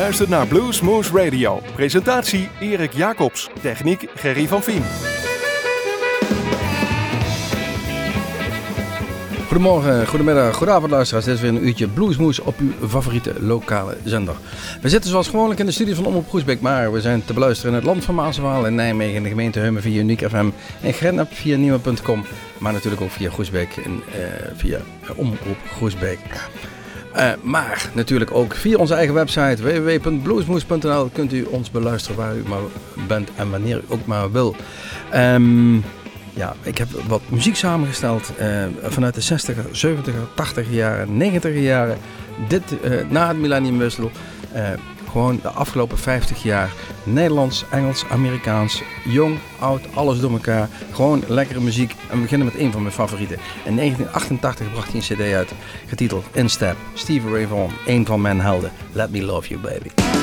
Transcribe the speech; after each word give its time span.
luistert 0.00 0.28
naar 0.28 0.46
Blues 0.46 0.80
Moose 0.80 1.12
Radio. 1.12 1.62
Presentatie 1.74 2.48
Erik 2.60 2.92
Jacobs. 2.92 3.48
Techniek 3.60 4.08
Gerry 4.14 4.48
van 4.48 4.62
Vien. 4.62 4.82
Goedemorgen, 9.46 10.06
goedemiddag, 10.06 10.56
goedenavond 10.56 10.90
luisteraars. 10.90 11.24
Dit 11.24 11.34
is 11.34 11.40
weer 11.40 11.50
een 11.50 11.66
uurtje 11.66 11.88
Bluesmoes 11.88 12.40
op 12.40 12.58
uw 12.58 12.88
favoriete 12.88 13.42
lokale 13.42 13.96
zender. 14.04 14.34
We 14.82 14.88
zitten 14.88 15.10
zoals 15.10 15.28
gewoonlijk 15.28 15.60
in 15.60 15.66
de 15.66 15.72
studie 15.72 15.94
van 15.94 16.06
Omroep 16.06 16.28
Groesbeek, 16.28 16.60
maar 16.60 16.92
we 16.92 17.00
zijn 17.00 17.24
te 17.24 17.32
beluisteren 17.32 17.72
in 17.72 17.76
het 17.76 17.86
land 17.86 18.04
van 18.04 18.14
Maaswaal, 18.14 18.66
in 18.66 18.74
Nijmegen, 18.74 19.16
in 19.16 19.22
de 19.22 19.28
gemeente 19.28 19.60
Hummen 19.60 19.82
via 19.82 20.00
Uniek 20.00 20.28
FM, 20.28 20.50
in 20.80 20.92
Grenap 20.92 21.32
via 21.32 21.56
Nieuwe.com, 21.56 22.24
maar 22.58 22.72
natuurlijk 22.72 23.02
ook 23.02 23.10
via 23.10 23.30
Groesbeek 23.30 23.76
en 23.76 23.92
uh, 23.92 24.24
via 24.56 24.80
Omroep 25.16 25.58
Groesbeek. 25.76 26.18
Uh, 27.16 27.30
maar 27.42 27.90
natuurlijk 27.92 28.30
ook 28.34 28.54
via 28.54 28.76
onze 28.76 28.94
eigen 28.94 29.14
website 29.14 29.62
www.bluesmoes.nl 29.62 31.08
kunt 31.12 31.32
u 31.32 31.42
ons 31.42 31.70
beluisteren 31.70 32.16
waar 32.16 32.36
u 32.36 32.42
maar 32.48 32.60
bent 33.08 33.30
en 33.36 33.50
wanneer 33.50 33.76
u 33.76 33.82
ook 33.88 34.06
maar 34.06 34.32
wil. 34.32 34.56
Um, 35.14 35.84
ja, 36.34 36.54
ik 36.62 36.78
heb 36.78 36.88
wat 37.08 37.20
muziek 37.28 37.56
samengesteld 37.56 38.32
uh, 38.40 38.64
vanuit 38.82 39.14
de 39.14 39.38
60er, 39.38 39.86
70er, 39.86 40.64
80er 40.64 40.70
jaren, 40.70 41.08
90er 41.42 41.54
jaren. 41.54 41.98
Dit 42.48 42.62
uh, 42.84 43.00
na 43.08 43.28
het 43.28 43.38
millenniumwissel. 43.38 44.10
Uh, 44.54 44.68
gewoon 45.10 45.38
de 45.42 45.48
afgelopen 45.48 45.98
50 45.98 46.42
jaar. 46.42 46.72
Nederlands, 47.04 47.64
Engels, 47.70 48.04
Amerikaans, 48.10 48.82
jong, 49.04 49.38
oud, 49.58 49.80
alles 49.94 50.20
door 50.20 50.30
elkaar. 50.30 50.68
Gewoon 50.92 51.22
lekkere 51.26 51.60
muziek. 51.60 51.94
En 52.08 52.16
we 52.16 52.22
beginnen 52.22 52.46
met 52.46 52.58
een 52.58 52.72
van 52.72 52.82
mijn 52.82 52.94
favorieten. 52.94 53.38
In 53.64 53.76
1988 53.76 54.72
bracht 54.72 54.92
hij 54.92 54.96
een 54.96 55.16
cd 55.16 55.34
uit, 55.34 55.52
getiteld 55.86 56.24
In 56.32 56.48
Step. 56.48 56.76
Steve 56.94 57.30
Ray 57.30 57.46
Vaughan, 57.46 57.72
een 57.86 58.06
van 58.06 58.20
mijn 58.20 58.40
helden. 58.40 58.72
Let 58.92 59.10
Me 59.10 59.22
Love 59.22 59.48
You 59.48 59.60
Baby. 59.60 60.19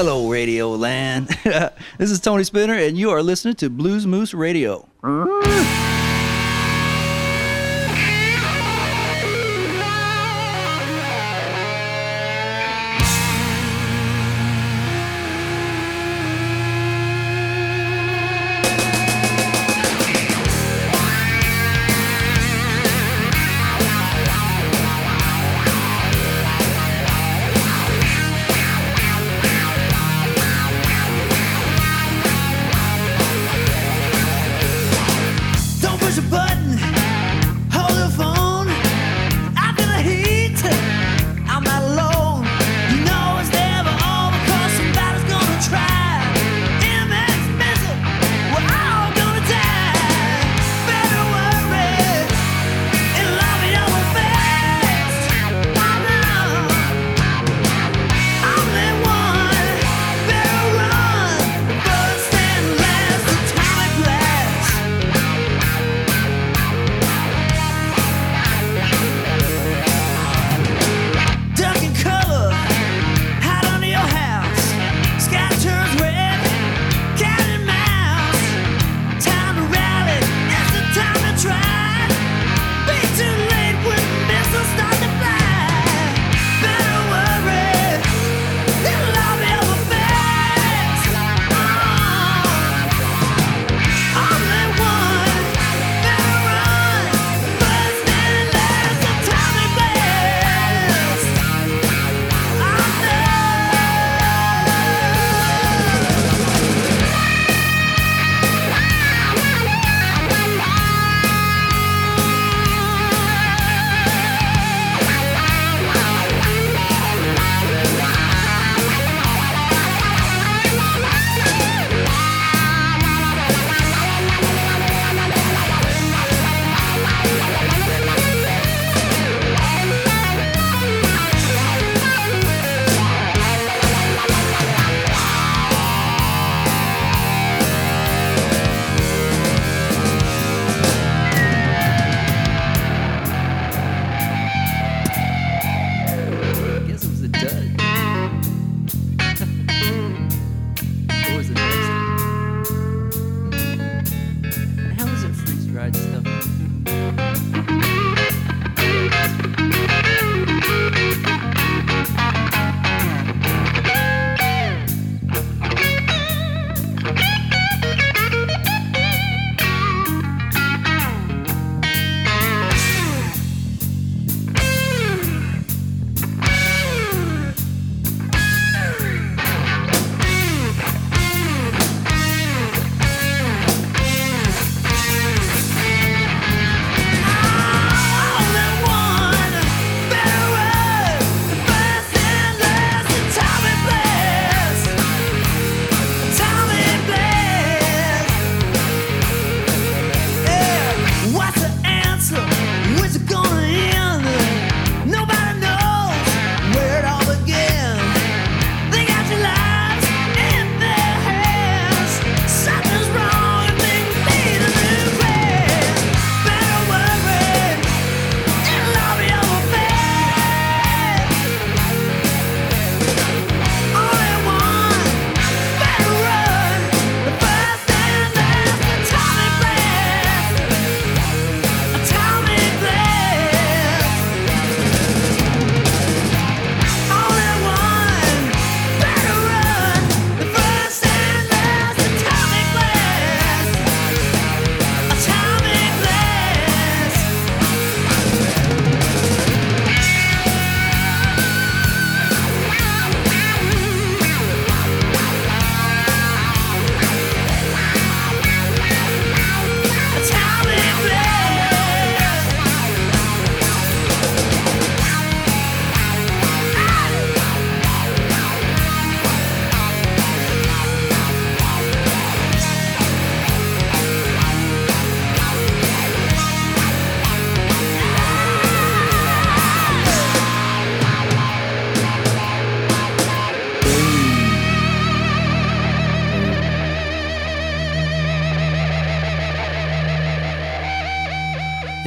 Radio 0.00 0.70
Land. 0.70 1.28
this 1.98 2.10
is 2.10 2.20
Tony 2.20 2.42
Spinner, 2.42 2.72
and 2.72 2.96
you 2.96 3.10
are 3.10 3.22
listening 3.22 3.54
to 3.56 3.68
Blues 3.68 4.06
Moose 4.06 4.32
Radio. 4.32 4.88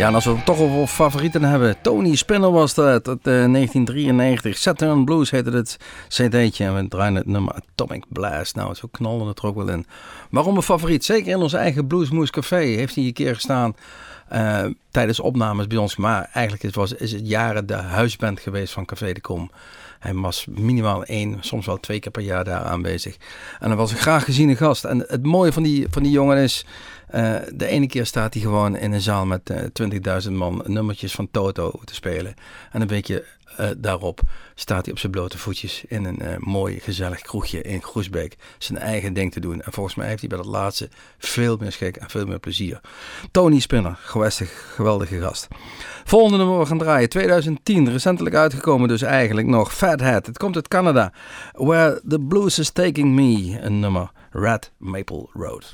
Ja, 0.03 0.09
en 0.09 0.15
als 0.15 0.25
we 0.25 0.31
het 0.31 0.45
toch 0.45 0.59
over 0.59 0.87
favorieten 0.87 1.43
hebben. 1.43 1.75
Tony 1.81 2.15
Spinner 2.15 2.51
was 2.51 2.73
dat, 2.73 3.07
uit 3.07 3.07
uh, 3.07 3.23
1993. 3.23 4.57
Saturn 4.57 5.05
Blues 5.05 5.31
heette 5.31 5.49
het 5.49 5.77
cd'tje. 6.07 6.65
En 6.65 6.75
we 6.75 6.87
draaien 6.87 7.15
het 7.15 7.25
nummer 7.25 7.53
Atomic 7.53 8.03
Blast. 8.09 8.55
Nou, 8.55 8.73
zo 8.73 8.87
knalde 8.91 9.25
het 9.25 9.39
er 9.39 9.45
ook 9.45 9.55
wel 9.55 9.69
in. 9.69 9.85
Waarom 10.29 10.55
een 10.55 10.63
favoriet? 10.63 11.05
Zeker 11.05 11.31
in 11.31 11.37
ons 11.37 11.53
eigen 11.53 11.87
Bluesmoes 11.87 12.29
Café 12.29 12.55
heeft 12.55 12.95
hij 12.95 13.03
een 13.03 13.13
keer 13.13 13.35
gestaan... 13.35 13.75
Uh, 14.33 14.65
tijdens 14.91 15.19
opnames 15.19 15.67
bij 15.67 15.77
ons. 15.77 15.95
Maar 15.95 16.29
eigenlijk 16.33 16.63
is, 16.63 16.73
was, 16.73 16.93
is 16.93 17.11
het 17.11 17.27
jaren 17.27 17.65
de 17.65 17.73
huisband 17.73 18.39
geweest 18.39 18.73
van 18.73 18.85
Café 18.85 19.13
de 19.13 19.21
Kom. 19.21 19.51
Hij 19.99 20.13
was 20.13 20.45
minimaal 20.49 21.03
één, 21.03 21.37
soms 21.39 21.65
wel 21.65 21.79
twee 21.79 21.99
keer 21.99 22.11
per 22.11 22.21
jaar 22.21 22.43
daar 22.43 22.61
aanwezig. 22.61 23.17
En 23.59 23.67
dan 23.67 23.77
was 23.77 23.91
een 23.91 23.97
graag 23.97 24.23
geziene 24.23 24.55
gast. 24.55 24.83
En 24.83 25.05
het 25.07 25.23
mooie 25.25 25.53
van 25.53 25.63
die, 25.63 25.87
van 25.89 26.03
die 26.03 26.11
jongen 26.11 26.37
is... 26.37 26.65
Uh, 27.15 27.35
de 27.53 27.67
ene 27.67 27.87
keer 27.87 28.05
staat 28.05 28.33
hij 28.33 28.43
gewoon 28.43 28.75
in 28.75 28.91
een 28.91 29.01
zaal 29.01 29.25
met 29.25 29.49
uh, 29.49 30.21
20.000 30.25 30.31
man 30.31 30.63
nummertjes 30.65 31.13
van 31.13 31.31
Toto 31.31 31.79
te 31.83 31.93
spelen. 31.93 32.33
En 32.71 32.81
een 32.81 32.87
weekje 32.87 33.25
uh, 33.59 33.69
daarop 33.77 34.21
staat 34.55 34.83
hij 34.83 34.93
op 34.93 34.99
zijn 34.99 35.11
blote 35.11 35.37
voetjes 35.37 35.83
in 35.87 36.05
een 36.05 36.19
uh, 36.21 36.37
mooi 36.37 36.79
gezellig 36.79 37.21
kroegje 37.21 37.61
in 37.61 37.81
Groesbeek 37.81 38.35
zijn 38.57 38.79
eigen 38.79 39.13
ding 39.13 39.31
te 39.31 39.39
doen. 39.39 39.61
En 39.61 39.73
volgens 39.73 39.95
mij 39.95 40.07
heeft 40.07 40.19
hij 40.19 40.29
bij 40.29 40.37
dat 40.37 40.47
laatste 40.47 40.89
veel 41.17 41.57
meer 41.59 41.71
schik 41.71 41.95
en 41.95 42.09
veel 42.09 42.25
meer 42.25 42.39
plezier. 42.39 42.81
Tony 43.31 43.59
Spinner, 43.59 43.97
gewestig, 44.01 44.73
geweldige 44.75 45.19
gast. 45.19 45.47
Volgende 46.03 46.37
nummer 46.37 46.59
we 46.59 46.65
gaan 46.65 46.77
draaien, 46.77 47.09
2010, 47.09 47.91
recentelijk 47.91 48.35
uitgekomen 48.35 48.87
dus 48.87 49.01
eigenlijk 49.01 49.47
nog. 49.47 49.73
Fathead, 49.73 50.25
het 50.25 50.37
komt 50.37 50.55
uit 50.55 50.67
Canada. 50.67 51.13
Where 51.51 52.01
the 52.07 52.19
Blues 52.19 52.59
is 52.59 52.69
Taking 52.69 53.13
Me, 53.13 53.59
een 53.61 53.79
nummer, 53.79 54.11
Red 54.31 54.71
Maple 54.77 55.27
Road. 55.33 55.73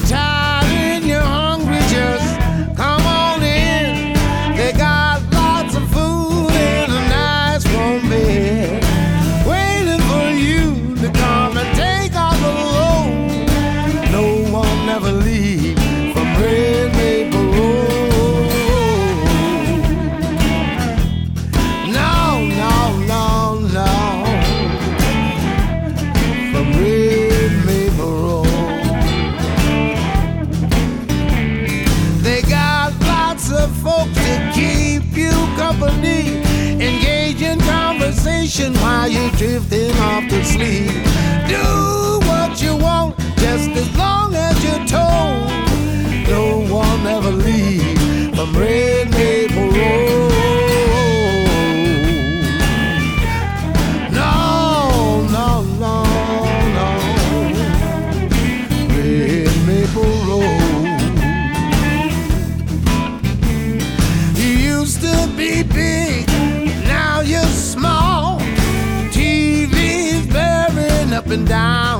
Time. 0.00 0.33
Sleep. 40.54 40.86
Do 41.48 41.64
what 42.30 42.62
you 42.62 42.76
want, 42.76 43.18
just 43.44 43.70
as 43.82 43.88
long 43.96 44.34
as 44.34 44.54
you're 44.64 44.86
told. 44.86 45.50
No 46.34 46.44
one 46.82 47.00
ever 47.06 47.32
leave 47.46 47.83
bearing 71.34 71.40
up 71.40 71.40
and 71.40 71.48
down 71.48 71.93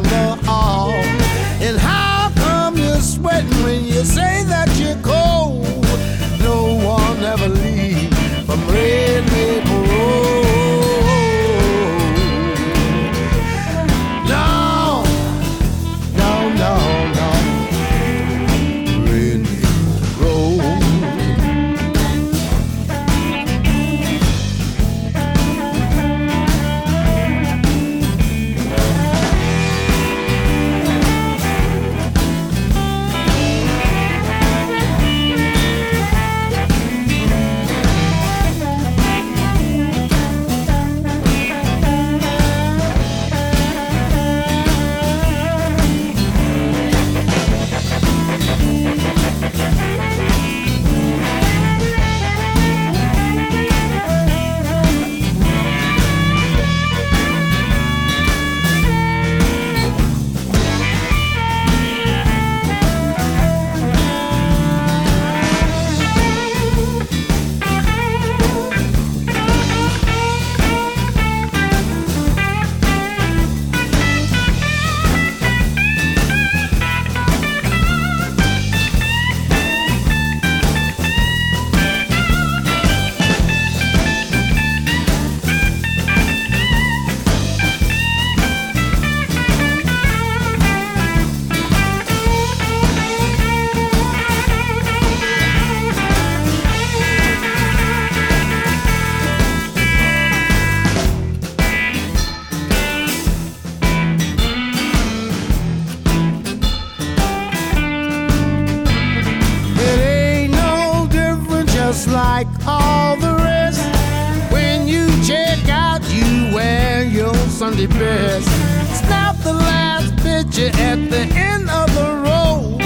at 120.95 121.11
the 121.11 121.25
end 121.35 121.69
of 121.71 121.93
the 121.99 122.09
road. 122.27 122.81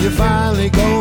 You're 0.00 0.10
finally 0.10 0.70
going 0.70 0.93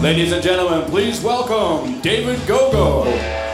Ladies 0.00 0.30
and 0.30 0.40
gentlemen, 0.40 0.88
please 0.88 1.20
welcome 1.24 2.00
David 2.02 2.38
Gogo. 2.46 3.47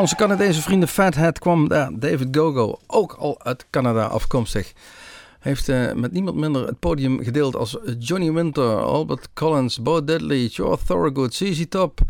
Na 0.00 0.06
onze 0.06 0.16
Canadese 0.16 0.62
vrienden 0.62 0.88
Fathead 0.88 1.38
kwam 1.38 1.68
daar 1.68 1.90
David 1.92 2.28
Gogo, 2.36 2.78
ook 2.86 3.12
al 3.12 3.40
uit 3.42 3.66
Canada 3.70 4.04
afkomstig. 4.04 4.72
Heeft 5.40 5.68
uh, 5.68 5.92
met 5.92 6.12
niemand 6.12 6.36
minder 6.36 6.66
het 6.66 6.78
podium 6.78 7.22
gedeeld 7.22 7.56
als 7.56 7.76
Johnny 7.98 8.32
Winter, 8.32 8.76
Albert 8.76 9.28
Collins, 9.34 9.82
Bo 9.82 10.04
Diddley, 10.04 10.46
Joe 10.46 10.78
Thorogood, 10.86 11.34
ZZ 11.34 11.64
Top, 11.68 12.00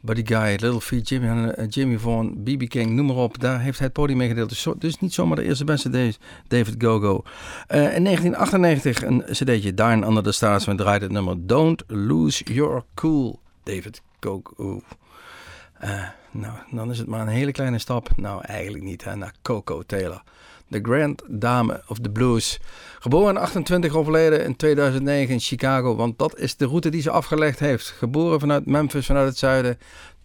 Buddy 0.00 0.26
Guy, 0.26 0.50
Little 0.50 0.80
Feat, 0.80 1.08
Jimmy, 1.08 1.54
uh, 1.58 1.66
Jimmy 1.68 1.98
Vaughan, 1.98 2.42
B.B. 2.44 2.68
King, 2.68 2.90
noem 2.90 3.06
maar 3.06 3.16
op. 3.16 3.40
Daar 3.40 3.60
heeft 3.60 3.78
hij 3.78 3.86
het 3.86 3.96
podium 3.96 4.18
mee 4.18 4.28
gedeeld. 4.28 4.48
Dus, 4.48 4.66
dus 4.78 4.98
niet 4.98 5.14
zomaar 5.14 5.36
de 5.36 5.44
eerste 5.44 5.64
beste 5.64 6.14
David 6.48 6.74
Gogo. 6.78 7.22
Uh, 7.68 7.96
in 7.96 8.04
1998 8.04 9.02
een 9.02 9.22
cd'tje, 9.30 9.74
Dine 9.74 10.06
Under 10.06 10.22
the 10.22 10.32
Stars, 10.32 10.64
we 10.64 10.74
draaide 10.74 11.04
het 11.04 11.14
nummer 11.14 11.46
Don't 11.46 11.82
Lose 11.86 12.44
Your 12.44 12.84
Cool, 12.94 13.40
David 13.62 14.02
Gogo. 14.20 14.82
Nou, 16.32 16.54
dan 16.70 16.90
is 16.90 16.98
het 16.98 17.06
maar 17.06 17.20
een 17.20 17.28
hele 17.28 17.52
kleine 17.52 17.78
stap. 17.78 18.08
Nou, 18.16 18.44
eigenlijk 18.44 18.84
niet, 18.84 19.04
hè, 19.04 19.16
naar 19.16 19.34
Coco 19.42 19.82
Taylor. 19.82 20.22
De 20.68 20.80
Grand 20.82 21.22
Dame 21.28 21.82
of 21.86 21.98
the 21.98 22.10
Blues. 22.10 22.60
Geboren 22.98 23.34
in 23.34 23.40
28, 23.40 23.94
overleden 23.94 24.44
in 24.44 24.56
2009 24.56 25.32
in 25.34 25.40
Chicago. 25.40 25.96
Want 25.96 26.18
dat 26.18 26.38
is 26.38 26.56
de 26.56 26.66
route 26.66 26.88
die 26.88 27.02
ze 27.02 27.10
afgelegd 27.10 27.58
heeft. 27.58 27.86
Geboren 27.86 28.40
vanuit 28.40 28.66
Memphis, 28.66 29.06
vanuit 29.06 29.28
het 29.28 29.38
zuiden. 29.38 29.78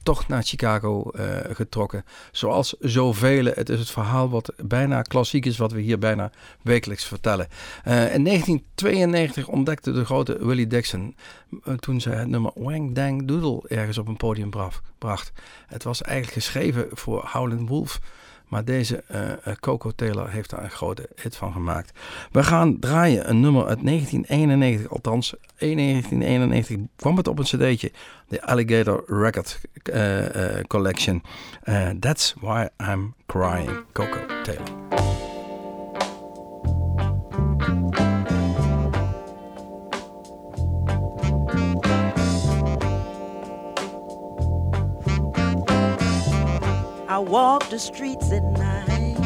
Tocht 0.08 0.28
naar 0.28 0.44
Chicago 0.44 1.10
eh, 1.12 1.26
getrokken. 1.56 2.06
Zoals 2.32 2.76
zoveel. 2.80 3.46
Het 3.46 3.70
is 3.70 3.80
het 3.80 3.90
verhaal 3.90 4.30
wat 4.30 4.54
bijna 4.64 5.02
klassiek 5.02 5.46
is, 5.46 5.58
wat 5.58 5.72
we 5.72 5.82
hier 5.82 6.00
bijna 6.00 6.32
wekelijks 6.62 7.06
vertellen. 7.06 7.48
Eh, 7.84 8.14
in 8.14 8.24
1992 8.24 9.48
ontdekte 9.48 9.92
de 9.92 10.06
grote 10.06 10.46
Willie 10.46 10.68
Dixon, 10.68 11.16
eh, 11.64 11.74
toen 11.74 12.02
zij 12.02 12.16
het 12.16 12.28
nummer 12.28 12.52
Wang 12.56 12.96
Dang 12.96 13.28
Doodle 13.28 13.62
ergens 13.68 13.98
op 13.98 14.08
een 14.08 14.18
podium 14.18 14.50
bracht. 14.98 15.32
Het 15.68 15.84
was 15.84 16.02
eigenlijk 16.02 16.44
geschreven 16.44 16.88
voor 16.92 17.30
Howlin' 17.32 17.68
Wolf. 17.68 18.00
Maar 18.48 18.66
deze 18.66 19.04
eh, 19.08 19.32
eh, 19.32 19.38
Coco 19.60 19.92
Taylor 19.92 20.30
heeft 20.30 20.50
daar 20.50 20.64
een 20.64 20.72
grote 20.72 21.10
hit 21.16 21.36
van 21.36 21.52
gemaakt. 21.52 22.00
We 22.32 22.44
gaan 22.44 22.80
draaien 22.80 23.30
een 23.30 23.40
nummer 23.40 23.66
uit 23.66 23.86
1991. 23.86 24.92
Althans, 24.92 25.34
in 25.58 25.78
1991 25.78 26.78
kwam 26.96 27.18
het 27.18 27.28
op 27.28 27.40
een 27.40 27.46
cd'tje. 27.46 27.92
De 28.28 28.42
Alligator 28.42 29.04
Record 29.08 29.62
eh, 29.84 30.26
Collection. 30.68 31.24
That's 32.00 32.34
Why 32.40 32.68
I'm 32.92 33.14
Crying. 33.26 33.84
Coco 33.94 34.20
Taylor. 34.44 34.87
Walk 47.28 47.70
the 47.70 47.78
streets 47.78 48.32
at 48.32 48.44
night 48.44 49.18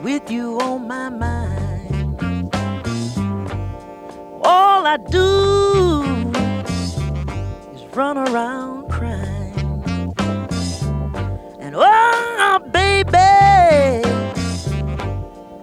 with 0.00 0.30
you 0.30 0.58
on 0.60 0.86
my 0.86 1.08
mind. 1.08 2.54
All 4.42 4.86
I 4.86 4.96
do 5.10 6.12
is 7.74 7.82
run 7.96 8.16
around 8.16 8.88
crying. 8.88 10.14
And 11.58 11.74
oh, 11.76 12.60
baby, 12.70 13.10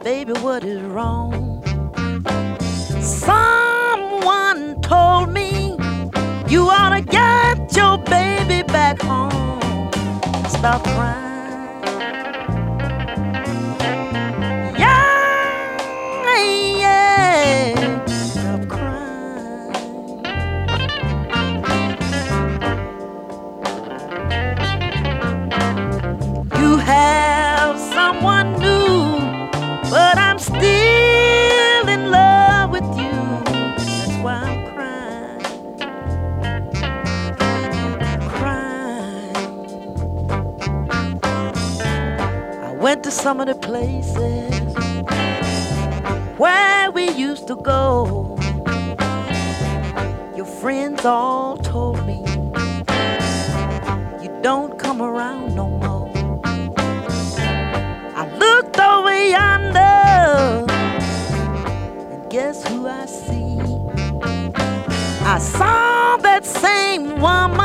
baby, 0.03 0.33
what 0.41 0.65
is 0.65 0.81
wrong? 0.81 1.63
Someone 3.01 4.81
told 4.81 5.29
me 5.29 5.77
you 6.49 6.69
ought 6.69 6.89
to 6.89 7.01
get 7.01 7.73
your 7.73 7.97
baby 7.99 8.63
back 8.63 9.01
home 9.01 9.53
stop 10.63 10.81
crying. 10.81 11.32
Some 43.23 43.39
of 43.39 43.47
the 43.47 43.55
places 43.55 44.75
where 46.37 46.91
we 46.91 47.09
used 47.11 47.47
to 47.47 47.55
go. 47.55 48.37
Your 50.35 50.45
friends 50.45 51.05
all 51.05 51.55
told 51.55 52.05
me 52.05 52.19
you 54.21 54.29
don't 54.41 54.77
come 54.77 55.01
around 55.01 55.55
no 55.55 55.69
more. 55.69 56.11
I 58.13 58.27
looked 58.43 58.77
over 58.77 59.17
yonder, 59.35 60.65
and 62.11 62.29
guess 62.29 62.67
who 62.67 62.87
I 62.89 63.05
see? 63.05 63.57
I 65.23 65.39
saw 65.39 66.17
that 66.17 66.45
same 66.45 67.21
woman 67.21 67.62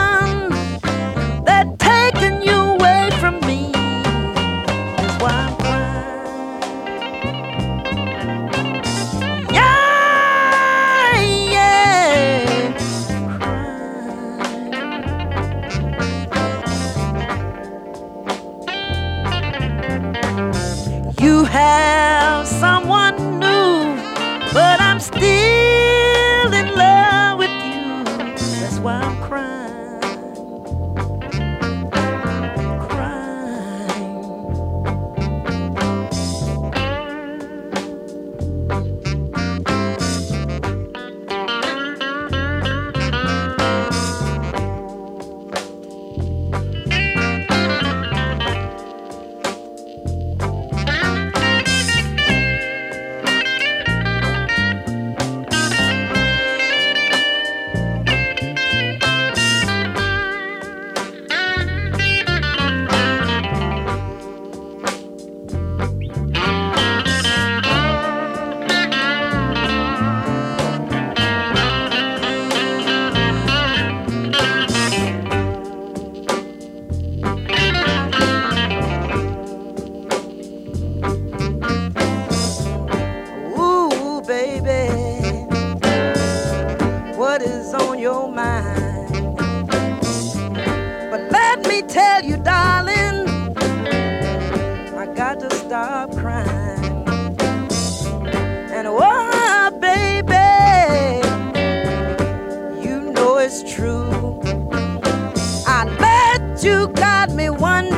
you 106.64 106.88
got 106.88 107.30
me 107.30 107.50
wondering, 107.50 107.97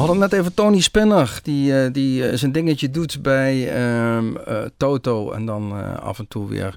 We 0.00 0.06
hadden 0.06 0.30
net 0.30 0.40
even 0.40 0.54
Tony 0.54 0.80
Spinner, 0.80 1.40
die, 1.42 1.82
eh, 1.82 1.92
die 1.92 2.28
eh, 2.28 2.36
zijn 2.36 2.52
dingetje 2.52 2.90
doet 2.90 3.22
bij 3.22 3.72
ehm, 3.72 4.36
eh, 4.36 4.62
Toto. 4.76 5.32
En 5.32 5.46
dan 5.46 5.72
af 6.00 6.18
en 6.18 6.28
toe 6.28 6.48
weer 6.48 6.76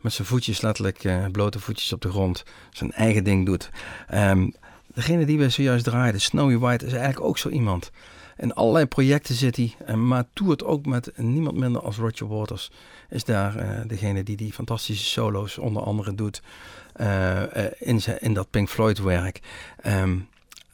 met 0.00 0.12
zijn 0.12 0.28
voetjes, 0.28 0.60
letterlijk 0.60 1.30
blote 1.32 1.60
voetjes 1.60 1.92
op 1.92 2.00
de 2.00 2.10
grond, 2.10 2.44
zijn 2.70 2.92
eigen 2.92 3.24
ding 3.24 3.46
doet. 3.46 3.70
Ehm, 4.08 4.48
degene 4.94 5.26
die 5.26 5.38
we 5.38 5.48
zojuist 5.48 5.84
draaiden, 5.84 6.20
Snowy 6.20 6.58
White, 6.58 6.86
is 6.86 6.92
eigenlijk 6.92 7.24
ook 7.24 7.38
zo 7.38 7.48
iemand. 7.48 7.90
In 8.36 8.54
allerlei 8.54 8.86
projecten 8.86 9.34
zit 9.34 9.56
hij, 9.56 9.96
maar 9.96 10.24
toert 10.32 10.64
ook 10.64 10.86
met 10.86 11.12
niemand 11.16 11.56
minder 11.56 11.82
als 11.82 11.96
Roger 11.96 12.28
Waters. 12.28 12.70
Is 13.08 13.24
daar 13.24 13.84
degene 13.86 14.22
die 14.22 14.36
die 14.36 14.52
fantastische 14.52 15.04
solo's 15.04 15.58
onder 15.58 15.82
andere 15.82 16.14
doet 16.14 16.42
in, 17.78 18.00
in 18.18 18.34
dat 18.34 18.50
Pink 18.50 18.68
Floyd 18.68 18.98
werk. 18.98 19.40
Ehm, 19.80 20.16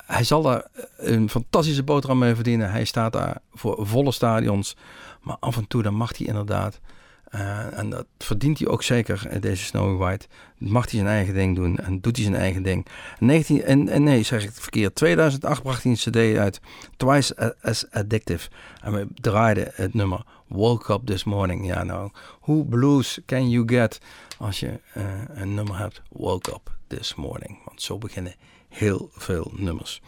hij 0.07 0.25
zal 0.25 0.43
daar 0.43 0.67
een 0.97 1.31
fantastische 1.31 1.83
boterham 1.83 2.19
mee 2.19 2.35
verdienen. 2.35 2.71
Hij 2.71 2.85
staat 2.85 3.13
daar 3.13 3.39
voor 3.55 3.87
volle 3.87 4.13
stadions. 4.13 4.77
Maar 5.21 5.37
af 5.41 5.57
en 5.57 5.69
toe 5.69 5.83
dan 5.83 5.95
mag 5.95 6.19
hij 6.19 6.27
inderdaad. 6.27 6.81
eh, 7.27 7.79
en 7.79 7.91
dat 7.91 8.07
verdient 8.19 8.59
hij 8.59 8.69
ook 8.69 8.83
zeker, 8.83 9.27
eh, 9.29 9.41
deze 9.41 9.65
Snowy 9.65 9.97
White. 9.97 10.27
Mag 10.59 10.83
hij 10.91 11.01
zijn 11.01 11.07
eigen 11.07 11.35
ding 11.35 11.57
doen 11.57 11.79
en 11.79 12.01
doet 12.01 12.17
hij 12.17 12.25
zijn 12.25 12.37
eigen 12.37 12.63
ding. 12.63 12.87
19, 13.19 13.63
en, 13.63 13.89
en 13.89 14.03
nee, 14.03 14.23
zeg 14.23 14.43
ik 14.43 14.49
het 14.49 14.61
verkeerd. 14.61 14.95
2008 14.95 15.63
bracht 15.63 15.83
hij 15.83 15.93
een 15.93 15.99
cd 15.99 16.39
uit. 16.39 16.61
Twice 16.97 17.55
as 17.63 17.91
Addictive. 17.91 18.49
En 18.83 18.93
we 18.93 19.07
draaiden 19.15 19.71
het 19.75 19.95
nummer 19.95 20.25
Woke 20.47 20.93
Up 20.93 21.01
This 21.07 21.25
Morning. 21.25 21.67
Ja 21.67 21.83
nou, 21.83 22.11
hoe 22.41 22.65
blues 22.65 23.19
can 23.27 23.51
you 23.51 23.69
get 23.69 24.01
als 24.39 24.61
je 24.61 24.81
eh, 24.93 25.05
een 25.35 25.55
nummer 25.55 25.79
hebt? 25.79 26.03
Woke 26.11 26.51
Up 26.51 26.75
This 26.87 27.15
Morning. 27.15 27.59
Want 27.65 27.83
zo 27.83 27.99
beginnen 27.99 28.35
heel 28.77 29.11
veel 29.13 29.53
nummers. 29.57 30.03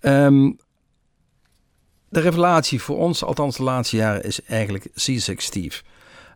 Ehm, 0.00 0.52
de 2.08 2.20
revelatie 2.20 2.82
voor 2.82 2.96
ons, 2.96 3.24
althans 3.24 3.56
de 3.56 3.62
laatste 3.62 3.96
jaren, 3.96 4.24
is 4.24 4.42
eigenlijk 4.42 4.88
Seasick 4.94 5.40
Steve. 5.40 5.82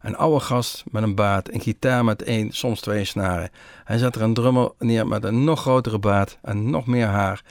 Een 0.03 0.17
oude 0.17 0.41
gast 0.41 0.85
met 0.91 1.03
een 1.03 1.15
baard, 1.15 1.55
een 1.55 1.61
gitaar 1.61 2.05
met 2.05 2.23
één, 2.23 2.53
soms 2.53 2.81
twee 2.81 3.05
snaren. 3.05 3.51
Hij 3.85 3.99
zet 3.99 4.15
er 4.15 4.23
een 4.23 4.35
drummer 4.35 4.71
neer 4.79 5.07
met 5.07 5.25
een 5.25 5.45
nog 5.45 5.61
grotere 5.61 5.99
baard 5.99 6.39
en 6.43 6.71
nog 6.71 6.87
meer 6.87 7.07
haar. 7.07 7.43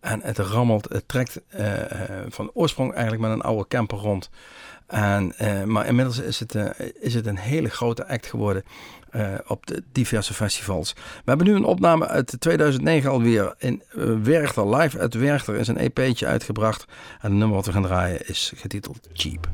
En 0.00 0.20
het 0.22 0.38
rammelt, 0.38 0.88
het 0.88 1.08
trekt 1.08 1.40
eh, 1.48 1.90
eh, 1.90 2.26
van 2.28 2.50
oorsprong 2.54 2.92
eigenlijk 2.92 3.22
met 3.22 3.32
een 3.32 3.42
oude 3.42 3.68
camper 3.68 3.98
rond. 3.98 4.30
En, 4.86 5.38
eh, 5.38 5.62
maar 5.62 5.86
inmiddels 5.86 6.18
is 6.18 6.40
het, 6.40 6.54
is 7.00 7.14
het 7.14 7.26
een 7.26 7.38
hele 7.38 7.68
grote 7.68 8.08
act 8.08 8.26
geworden 8.26 8.64
eh, 9.16 9.34
op 9.46 9.66
de 9.66 9.82
diverse 9.92 10.34
festivals. 10.34 10.92
We 10.92 11.00
hebben 11.24 11.46
nu 11.46 11.54
een 11.54 11.64
opname 11.64 12.06
uit 12.06 12.36
2009 12.38 13.10
alweer 13.10 13.54
in 13.58 13.82
eh, 13.88 14.04
Werchter, 14.22 14.76
live 14.76 14.98
uit 14.98 15.14
Werchter 15.14 15.54
is 15.54 15.68
een 15.68 15.76
EP'tje 15.76 16.26
uitgebracht. 16.26 16.84
En 17.20 17.30
het 17.30 17.38
nummer 17.38 17.56
wat 17.56 17.66
we 17.66 17.72
gaan 17.72 17.82
draaien 17.82 18.28
is 18.28 18.52
getiteld 18.56 19.08
Cheap. 19.12 19.48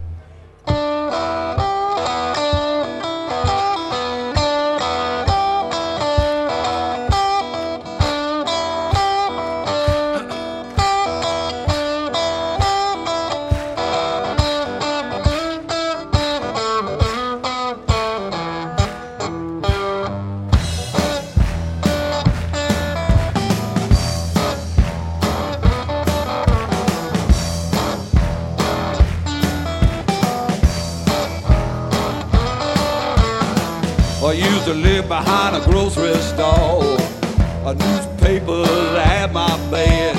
Behind 35.25 35.57
a 35.57 35.61
grocery 35.71 36.15
store. 36.15 36.97
A 37.65 37.75
newspaper 37.75 38.65
at 38.99 39.33
my 39.33 39.57
bed. 39.71 40.17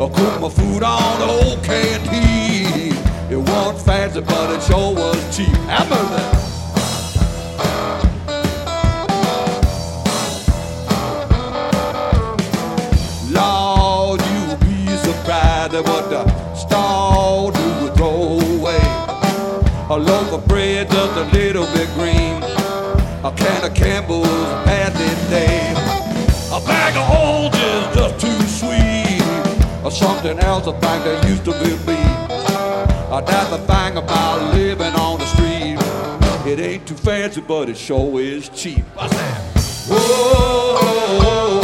I 0.00 0.08
cook 0.08 0.40
my 0.40 0.48
food 0.48 0.82
on 0.82 1.22
old 1.22 1.62
canteen. 1.64 2.94
It 3.30 3.36
wasn't 3.36 3.80
fancy, 3.86 4.20
but 4.20 4.50
it 4.54 4.62
sure 4.62 4.94
was 4.94 5.36
cheap. 5.36 5.52
That? 5.66 5.86
Lord, 13.30 14.20
you'll 14.28 14.56
be 14.56 14.86
surprised 15.06 15.74
at 15.74 15.84
what 15.84 16.10
the 16.10 16.22
store 16.54 17.52
do 17.52 17.90
throw 17.96 18.40
away. 18.56 18.86
A 19.88 19.96
loaf 19.96 20.32
of 20.32 20.46
bread 20.48 20.90
just 20.90 21.16
a 21.16 21.24
little 21.36 21.66
bit 21.74 21.88
green. 21.94 22.25
A 23.36 23.38
can 23.38 23.64
of 23.64 23.74
Campbell's 23.74 24.26
badly 24.64 25.04
named. 25.30 25.76
A 26.50 26.60
bag 26.66 26.96
of 26.96 27.06
old 27.20 27.54
is 27.54 27.94
just 27.94 28.18
too 28.18 28.40
sweet. 28.48 29.22
Or 29.84 29.90
something 29.90 30.38
else 30.38 30.66
I 30.66 30.72
think 30.72 31.04
that 31.04 31.28
used 31.28 31.44
to 31.44 31.52
be 31.52 31.76
me. 31.86 32.00
That's 33.26 33.50
the 33.50 33.58
thing 33.58 33.98
about 33.98 34.54
living 34.54 34.94
on 34.94 35.18
the 35.18 35.26
street. 35.26 35.76
It 36.50 36.58
ain't 36.60 36.86
too 36.88 36.94
fancy, 36.94 37.42
but 37.42 37.68
it 37.68 37.76
sure 37.76 38.18
is 38.20 38.48
cheap. 38.48 38.84
What's 38.94 39.12
that? 39.14 39.42
Whoa, 39.88 41.60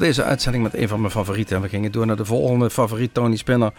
deze 0.00 0.22
uitzending 0.24 0.62
met 0.64 0.74
een 0.74 0.88
van 0.88 1.00
mijn 1.00 1.12
favorieten. 1.12 1.56
En 1.56 1.62
we 1.62 1.68
gingen 1.68 1.92
door 1.92 2.06
naar 2.06 2.16
de 2.16 2.24
volgende 2.24 2.70
favoriet, 2.70 3.14
Tony 3.14 3.36
Spinner. 3.36 3.72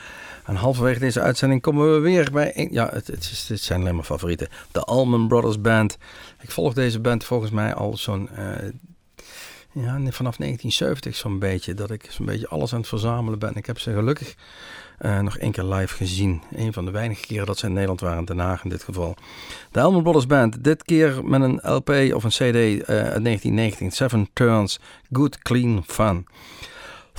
En 0.45 0.55
halverwege 0.55 0.99
deze 0.99 1.21
uitzending 1.21 1.61
komen 1.61 1.93
we 1.93 1.99
weer 1.99 2.31
bij... 2.31 2.51
Een, 2.55 2.67
ja, 2.71 2.89
het, 2.93 3.07
het, 3.07 3.19
is- 3.31 3.45
het 3.49 3.61
zijn 3.61 3.81
alleen 3.81 3.95
maar 3.95 4.03
favorieten. 4.03 4.47
De 4.71 4.79
Allman 4.81 5.27
Brothers 5.27 5.61
Band. 5.61 5.97
Ik 6.41 6.51
volg 6.51 6.73
deze 6.73 6.99
band 6.99 7.23
volgens 7.23 7.51
mij 7.51 7.73
al 7.73 7.97
zo'n... 7.97 8.29
eh, 8.29 8.45
ja, 9.73 9.91
vanaf 9.93 10.35
1970 10.37 11.15
zo'n 11.15 11.39
beetje. 11.39 11.73
Dat 11.73 11.91
ik 11.91 12.07
zo'n 12.09 12.25
beetje 12.25 12.47
alles 12.47 12.73
aan 12.73 12.79
het 12.79 12.87
verzamelen 12.89 13.39
ben. 13.39 13.55
Ik 13.55 13.65
heb 13.65 13.79
ze 13.79 13.93
gelukkig 13.93 14.35
eh, 15.01 15.19
nog 15.19 15.37
één 15.37 15.51
keer 15.51 15.63
live 15.63 15.95
gezien. 15.95 16.41
Een 16.55 16.73
van 16.73 16.85
de 16.85 16.91
weinige 16.91 17.25
keren 17.25 17.45
dat 17.45 17.57
ze 17.57 17.65
in 17.65 17.73
Nederland 17.73 18.01
waren. 18.01 18.25
Den 18.25 18.39
Haag 18.39 18.63
in 18.63 18.69
dit 18.69 18.83
geval. 18.83 19.15
De 19.71 19.81
Allman 19.81 20.03
Brothers 20.03 20.27
Band. 20.27 20.63
Dit 20.63 20.83
keer 20.83 21.25
met 21.25 21.41
een 21.41 21.59
LP 21.61 21.89
of 21.89 22.23
een 22.23 22.29
CD 22.29 22.41
eh, 22.43 22.95
uit 22.95 23.23
1919. 23.23 23.91
Seven 23.91 24.29
Turns. 24.33 24.79
Good 25.11 25.37
Clean 25.37 25.83
Fun. 25.87 26.25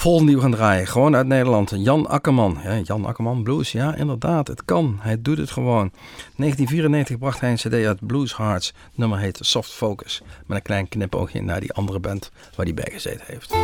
Die 0.02 0.34
we 0.36 0.40
gaan 0.40 0.50
draaien, 0.50 0.86
gewoon 0.86 1.16
uit 1.16 1.26
Nederland. 1.26 1.72
Jan 1.74 2.08
Akkerman. 2.08 2.58
Ja, 2.62 2.78
Jan 2.78 3.04
Akkerman 3.04 3.42
Blues, 3.42 3.72
ja 3.72 3.94
inderdaad, 3.94 4.48
het 4.48 4.64
kan. 4.64 4.98
Hij 5.00 5.22
doet 5.22 5.38
het 5.38 5.50
gewoon. 5.50 5.90
1994 6.36 7.18
bracht 7.18 7.40
hij 7.40 7.50
een 7.50 7.56
cd 7.56 7.86
uit 7.86 8.06
Blues 8.06 8.36
Hearts. 8.36 8.74
Nummer 8.94 9.18
heet 9.18 9.38
Soft 9.40 9.70
Focus. 9.70 10.22
Met 10.46 10.56
een 10.56 10.62
klein 10.62 10.88
knipoogje 10.88 11.42
naar 11.42 11.60
die 11.60 11.72
andere 11.72 12.00
band 12.00 12.30
waar 12.56 12.66
hij 12.66 12.74
bij 12.74 12.90
gezeten 12.92 13.24
heeft. 13.26 13.54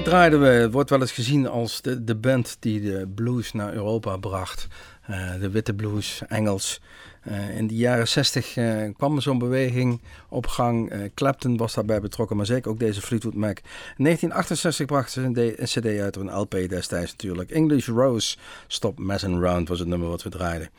Draaiden 0.00 0.40
we. 0.40 0.46
Het 0.46 0.72
wordt 0.72 0.90
wel 0.90 1.00
eens 1.00 1.12
gezien 1.12 1.48
als 1.48 1.82
de, 1.82 2.04
de 2.04 2.16
band 2.16 2.56
die 2.60 2.80
de 2.80 3.08
blues 3.14 3.52
naar 3.52 3.72
Europa 3.72 4.16
bracht. 4.16 4.66
Eh, 5.02 5.40
de 5.40 5.50
witte 5.50 5.74
blues, 5.74 6.22
Engels. 6.28 6.80
Eh, 7.22 7.56
in 7.56 7.66
de 7.66 7.74
jaren 7.74 8.08
60 8.08 8.56
eh, 8.56 8.76
kwam 8.96 9.16
er 9.16 9.22
zo'n 9.22 9.38
beweging 9.38 10.00
op 10.28 10.46
gang. 10.46 10.92
Clapton 11.14 11.56
was 11.56 11.74
daarbij 11.74 12.00
betrokken, 12.00 12.36
maar 12.36 12.46
zeker 12.46 12.70
ook 12.70 12.78
deze 12.78 13.00
Fleetwood 13.00 13.34
Mac. 13.34 13.58
In 13.96 14.04
1968 14.04 14.86
brachten 14.86 15.34
ze 15.34 15.40
een, 15.40 15.64
cd 15.64 16.00
uit, 16.00 16.16
of 16.16 16.22
een 16.22 16.38
LP 16.38 16.50
destijds 16.68 17.10
natuurlijk. 17.10 17.50
English 17.50 17.86
Rose, 17.86 18.36
Stop 18.66 18.98
Messing 18.98 19.36
Around 19.36 19.68
was 19.68 19.78
het 19.78 19.88
nummer 19.88 20.08
wat 20.08 20.22
we 20.22 20.30
draaiden. 20.30 20.70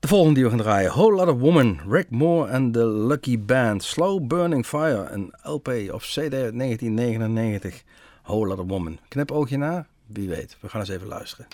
De 0.00 0.08
volgende 0.08 0.34
die 0.34 0.44
we 0.44 0.50
gaan 0.50 0.58
draaien, 0.58 0.90
Whole 0.90 1.16
Lotta 1.16 1.34
Woman, 1.34 1.80
Rick 1.88 2.10
Moore 2.10 2.50
en 2.50 2.72
The 2.72 2.86
Lucky 2.86 3.38
Band. 3.38 3.82
Slow 3.82 4.26
Burning 4.26 4.66
Fire, 4.66 5.08
een 5.10 5.32
LP 5.42 5.68
of 5.92 6.04
CD 6.04 6.18
uit 6.18 6.58
1999. 6.58 7.82
Whole 8.24 8.46
Lotta 8.46 8.64
Woman. 8.64 8.98
Knip 9.08 9.30
oogje 9.30 9.56
na, 9.56 9.86
wie 10.06 10.28
weet. 10.28 10.56
We 10.60 10.68
gaan 10.68 10.80
eens 10.80 10.90
even 10.90 11.06
luisteren. 11.08 11.46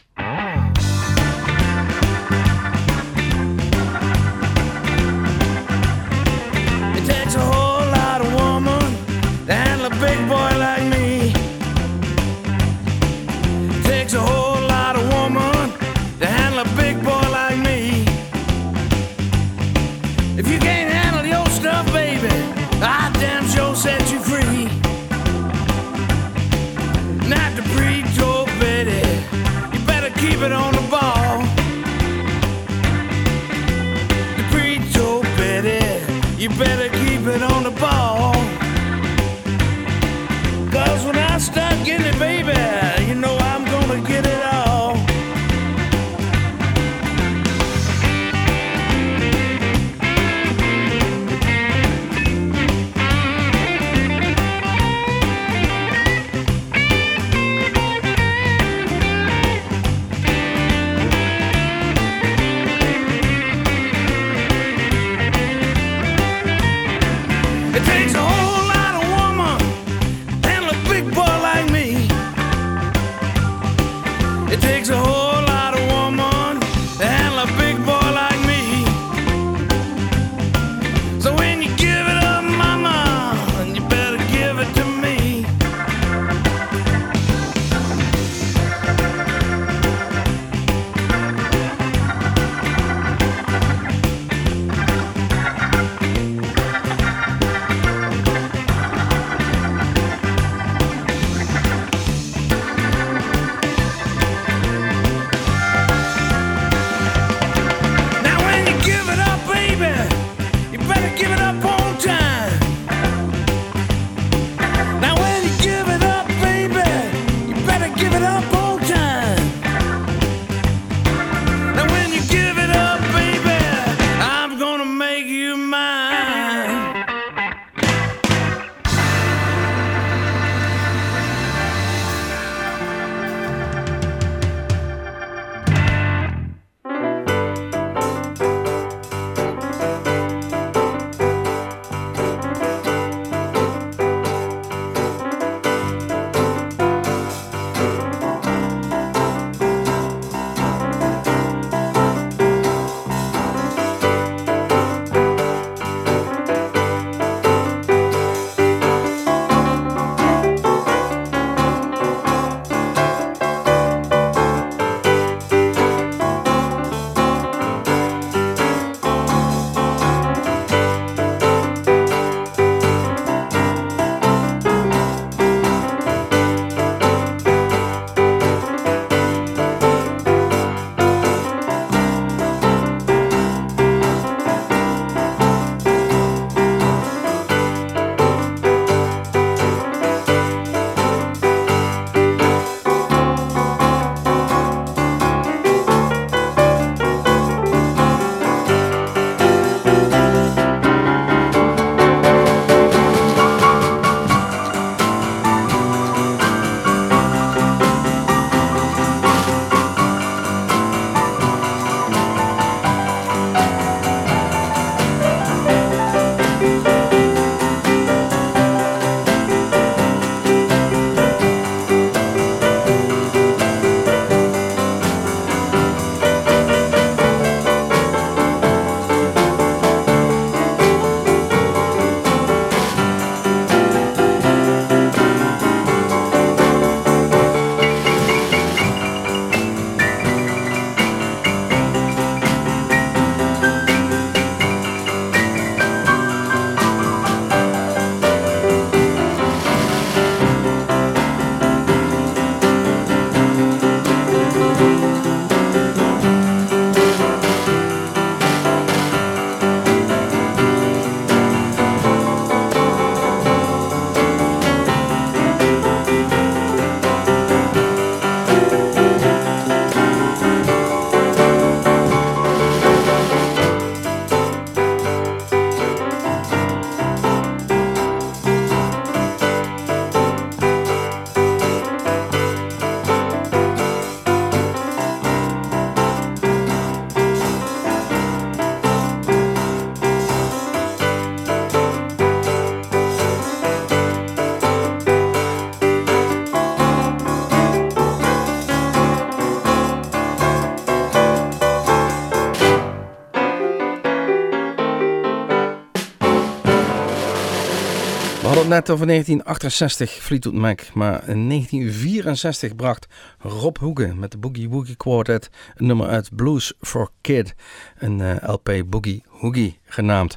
Net 308.71 308.91
over 308.91 309.07
1968 309.07 310.11
Fleetwood 310.11 310.55
Mac, 310.55 310.81
maar 310.95 311.29
in 311.29 311.49
1964 311.49 312.77
bracht 312.77 313.07
Rob 313.39 313.77
Hoeken 313.77 314.19
met 314.19 314.31
de 314.31 314.39
Boogie 314.39 314.69
Woogie 314.69 314.97
Quartet 314.97 315.51
een 315.75 315.87
nummer 315.87 316.07
uit 316.09 316.37
Blues 316.37 316.73
for 316.81 317.11
Kid, 317.21 317.55
een 317.99 318.21
eh, 318.21 318.49
LP 318.49 318.83
Boogie 318.87 319.25
Woogie 319.41 319.79
genaamd. 319.85 320.37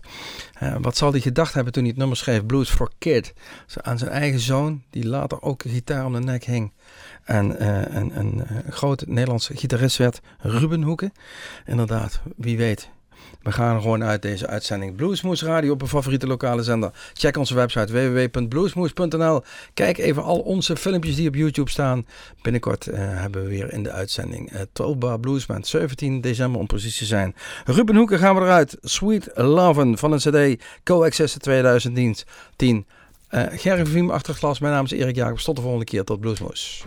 Eh, 0.53 0.75
wat 0.81 0.97
zal 0.97 1.11
hij 1.11 1.19
gedacht 1.19 1.53
hebben 1.53 1.73
toen 1.73 1.81
hij 1.81 1.91
het 1.91 1.99
nummer 1.99 2.17
schreef 2.17 2.45
Blues 2.45 2.69
for 2.69 2.91
Kid? 2.97 3.33
Aan 3.81 3.97
zijn 3.97 4.11
eigen 4.11 4.39
zoon, 4.39 4.83
die 4.89 5.07
later 5.07 5.41
ook 5.41 5.63
een 5.63 5.71
gitaar 5.71 6.05
om 6.05 6.13
de 6.13 6.19
nek 6.19 6.43
hing. 6.43 6.71
En 7.23 7.57
eh, 7.57 7.95
een, 7.95 8.19
een, 8.19 8.45
eh, 8.45 8.57
groot 8.69 9.07
Nederlandse 9.07 9.57
gitarist 9.57 9.97
werd, 9.97 10.21
Ruben 10.39 10.81
Hoeken. 10.81 11.11
Inderdaad, 11.65 12.21
wie 12.35 12.57
weet. 12.57 12.89
We 13.43 13.51
gaan 13.51 13.81
gewoon 13.81 14.03
uit 14.03 14.21
deze 14.21 14.47
uitzending 14.47 14.95
Bluesmoes 14.95 15.43
Radio 15.43 15.71
op 15.71 15.81
een 15.81 15.87
favoriete 15.87 16.27
lokale 16.27 16.63
zender. 16.63 16.91
Check 17.13 17.37
onze 17.37 17.55
website 17.55 17.93
www.bluesmoes.nl. 17.93 19.43
Kijk 19.73 19.97
even 19.97 20.23
al 20.23 20.39
onze 20.39 20.75
filmpjes 20.75 21.15
die 21.15 21.27
op 21.27 21.35
YouTube 21.35 21.69
staan. 21.69 22.05
Binnenkort 22.41 22.87
eh, 22.87 22.99
hebben 22.99 23.43
we 23.43 23.49
weer 23.49 23.73
in 23.73 23.83
de 23.83 23.91
uitzending 23.91 24.53
uh, 24.53 24.61
12 24.73 24.97
Bar 24.97 25.19
Blues 25.19 25.45
Band. 25.45 25.67
17 25.67 26.21
december 26.21 26.59
om 26.59 26.67
precies 26.67 26.97
te 26.97 27.05
zijn. 27.05 27.35
Ruben 27.65 27.95
Hoeken 27.95 28.19
gaan 28.19 28.35
we 28.35 28.41
eruit. 28.41 28.77
Sweet 28.81 29.29
Loven 29.33 29.97
van 29.97 30.11
een 30.11 30.55
CD 30.55 30.63
Coexist 30.83 31.41
2010. 31.41 32.15
10. 32.55 32.85
Uh. 33.31 33.39
Mijn 34.59 34.73
naam 34.73 34.85
is 34.85 34.91
Erik 34.91 35.15
Jacobs. 35.15 35.43
Tot 35.43 35.55
de 35.55 35.61
volgende 35.61 35.85
keer. 35.85 36.03
Tot 36.03 36.19
Bluesmoes. 36.19 36.83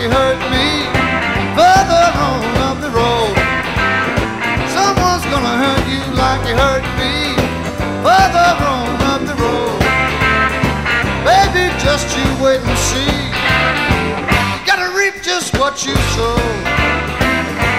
You 0.00 0.10
hurt 0.10 0.40
me. 0.50 0.84
Further 1.56 2.06
on 2.28 2.44
up 2.68 2.78
the 2.84 2.90
road, 2.90 3.34
someone's 4.76 5.24
gonna 5.32 5.56
hurt 5.62 5.84
you 5.88 6.02
like 6.14 6.42
you 6.48 6.54
hurt 6.54 6.84
me. 7.00 7.32
Further 8.04 8.50
on 8.60 9.00
up 9.12 9.22
the 9.24 9.36
road, 9.40 9.80
baby, 11.24 11.72
just 11.80 12.06
you 12.16 12.26
wait 12.44 12.60
and 12.60 12.78
see. 12.90 13.16
You 14.52 14.66
gotta 14.66 14.90
reap 14.96 15.22
just 15.22 15.56
what 15.58 15.84
you 15.86 15.96
sow. 16.14 16.36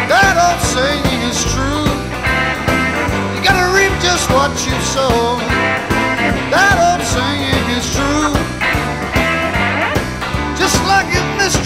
That 0.09 0.35
old 0.41 0.61
saying 0.73 1.21
is 1.29 1.39
true. 1.53 1.85
You 3.35 3.39
gotta 3.43 3.67
reap 3.77 3.93
just 4.01 4.29
what 4.31 4.51
you 4.65 4.75
sow. 4.81 5.26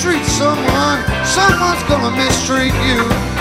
Mistreat 0.02 0.26
someone, 0.26 1.04
someone's 1.24 1.84
gonna 1.84 2.10
mistreat 2.18 2.74
you. 2.88 3.41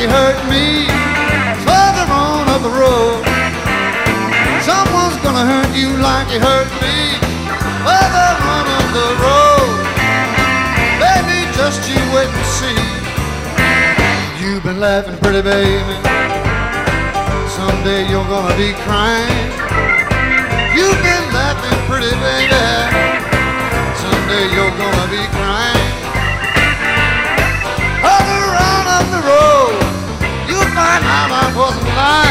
You 0.00 0.08
hurt 0.08 0.40
me. 0.48 0.88
Further 1.68 2.06
on 2.08 2.48
up 2.48 2.62
the 2.64 2.72
road. 2.72 3.20
Someone's 4.64 5.20
gonna 5.20 5.44
hurt 5.44 5.68
you 5.76 5.92
like 6.00 6.32
you 6.32 6.40
hurt 6.40 6.70
me. 6.80 7.20
Further 7.84 8.30
on 8.48 8.64
up 8.80 8.86
the 8.96 9.08
road. 9.20 9.76
Baby, 11.04 11.38
just 11.52 11.84
you 11.84 12.00
wait 12.16 12.32
and 12.32 12.48
see. 12.56 12.80
You've 14.40 14.64
been 14.64 14.80
laughing 14.80 15.18
pretty, 15.20 15.42
baby. 15.42 15.96
Someday 17.52 18.08
you're 18.08 18.24
gonna 18.24 18.56
be 18.56 18.72
crying. 18.88 19.52
You've 20.72 21.00
been 21.04 21.26
laughing 21.36 21.78
pretty, 21.88 22.14
baby. 22.24 22.64
Someday 24.00 24.44
you're 24.56 24.76
gonna 24.80 25.08
be 25.12 25.22
crying. 25.36 25.92
Further 28.00 28.44
on 28.64 28.84
up 28.96 29.06
the 29.12 29.22
road, 29.28 29.59
Panama 31.00 31.58
was 31.58 31.78
blind. 31.84 32.29